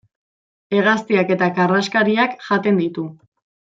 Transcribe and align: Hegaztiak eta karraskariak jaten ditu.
Hegaztiak 0.77 1.35
eta 1.37 1.51
karraskariak 1.61 2.37
jaten 2.51 2.85
ditu. 2.85 3.09